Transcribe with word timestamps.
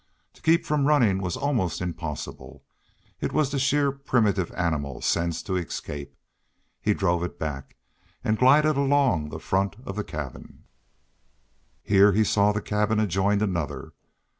To 0.33 0.41
keep 0.41 0.65
from 0.65 0.87
running 0.87 1.21
was 1.21 1.37
almost 1.37 1.79
impossible. 1.79 2.63
It 3.19 3.31
was 3.33 3.51
the 3.51 3.59
sheer 3.59 3.91
primitive 3.91 4.51
animal 4.53 4.99
sense 5.01 5.43
to 5.43 5.57
escape. 5.57 6.15
He 6.81 6.95
drove 6.95 7.21
it 7.21 7.37
back 7.37 7.75
and 8.23 8.35
glided 8.35 8.77
along 8.77 9.29
the 9.29 9.37
front 9.39 9.75
of 9.85 9.95
the 9.95 10.03
cabin. 10.03 10.63
Here 11.83 12.13
he 12.13 12.23
saw 12.23 12.51
that 12.51 12.63
the 12.63 12.67
cabin 12.67 12.99
adjoined 12.99 13.43
another. 13.43 13.93